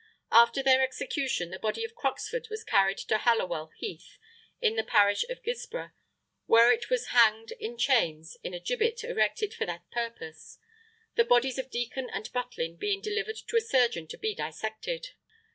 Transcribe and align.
After 0.31 0.63
their 0.63 0.81
execution 0.81 1.51
the 1.51 1.59
body 1.59 1.83
of 1.83 1.93
Croxford 1.93 2.49
was 2.49 2.63
carried 2.63 2.97
to 2.97 3.19
Hollowell 3.19 3.69
Heath, 3.77 4.17
in 4.59 4.75
the 4.75 4.83
parish 4.83 5.23
of 5.29 5.43
Guilsborough, 5.43 5.91
where 6.47 6.71
it 6.71 6.89
was 6.89 7.09
hanged 7.09 7.51
in 7.59 7.77
chains 7.77 8.35
on 8.43 8.55
a 8.55 8.59
gibbet 8.59 9.03
erected 9.03 9.53
for 9.53 9.67
that 9.67 9.91
purpose, 9.91 10.57
the 11.13 11.23
bodies 11.23 11.59
of 11.59 11.69
Deacon 11.69 12.09
and 12.09 12.33
Butlin 12.33 12.77
being 12.79 12.99
delivered 12.99 13.37
to 13.47 13.57
a 13.57 13.61
surgeon 13.61 14.07
to 14.07 14.17
be 14.17 14.33
dissected. 14.33 15.09